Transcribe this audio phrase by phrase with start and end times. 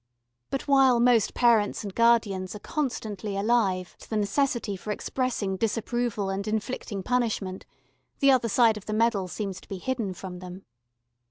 [0.49, 6.31] But while most parents and guardians are constantly alive to the necessity for expressing disapproval
[6.31, 7.67] and inflicting punishment,
[8.17, 10.65] the other side of the medal seems to be hidden from them.